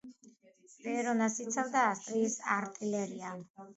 ვერონას 0.85 1.37
იცავდა 1.45 1.85
ავსტრიის 1.91 2.39
არტილერია. 2.57 3.37